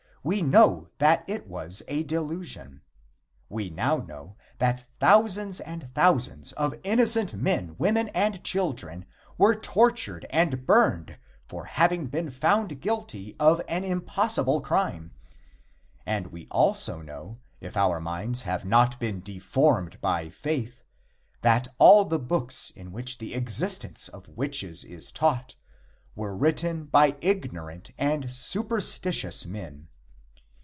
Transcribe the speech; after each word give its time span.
We 0.23 0.43
know 0.43 0.87
that 0.99 1.27
it 1.27 1.47
was 1.47 1.81
a 1.87 2.03
delusion. 2.03 2.83
We 3.49 3.71
now 3.71 3.97
know 3.97 4.37
that 4.59 4.85
thousands 4.99 5.59
and 5.59 5.89
thousands 5.95 6.51
of 6.53 6.75
innocent 6.83 7.33
men, 7.33 7.75
women 7.79 8.09
and 8.09 8.43
children 8.43 9.05
were 9.39 9.55
tortured 9.55 10.27
and 10.29 10.63
burned 10.67 11.17
for 11.47 11.65
having 11.65 12.05
been 12.05 12.29
found 12.29 12.81
guilty 12.81 13.35
of 13.39 13.61
an 13.67 13.83
impossible 13.83 14.61
crime, 14.61 15.11
and 16.05 16.27
we 16.27 16.47
also 16.51 17.01
know, 17.01 17.39
if 17.59 17.75
our 17.75 17.99
minds 17.99 18.43
have 18.43 18.63
not 18.63 18.99
been 18.99 19.21
deformed 19.21 19.99
by 20.01 20.29
faith, 20.29 20.83
that 21.41 21.67
all 21.79 22.05
the 22.05 22.19
books 22.19 22.69
in 22.75 22.91
which 22.91 23.17
the 23.17 23.33
existence 23.33 24.07
of 24.07 24.27
witches 24.27 24.83
is 24.83 25.11
taught 25.11 25.55
were 26.13 26.37
written 26.37 26.83
by 26.85 27.17
ignorant 27.21 27.89
and 27.97 28.31
superstitious 28.31 29.47
men. 29.47 29.87